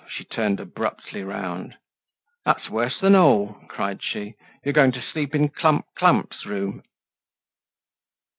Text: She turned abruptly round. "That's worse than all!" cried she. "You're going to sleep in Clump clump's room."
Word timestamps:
She 0.09 0.23
turned 0.25 0.59
abruptly 0.59 1.21
round. 1.23 1.75
"That's 2.43 2.71
worse 2.71 2.97
than 2.99 3.13
all!" 3.13 3.53
cried 3.69 4.01
she. 4.01 4.33
"You're 4.65 4.73
going 4.73 4.93
to 4.93 4.99
sleep 4.99 5.35
in 5.35 5.49
Clump 5.49 5.85
clump's 5.95 6.43
room." 6.43 6.81